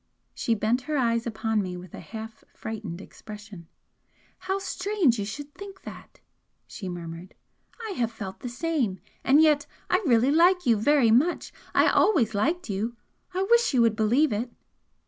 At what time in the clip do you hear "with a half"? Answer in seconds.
1.77-2.43